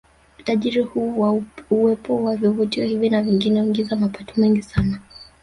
Utajiri 0.39 0.79
huu 0.81 1.19
wa 1.19 1.41
uwepo 1.69 2.23
wa 2.23 2.35
vivutio 2.35 2.85
hivi 2.85 3.09
na 3.09 3.21
vingine 3.23 3.61
huingiza 3.61 3.95
mapato 3.95 4.33
mengi 4.41 4.61
sana 4.61 4.99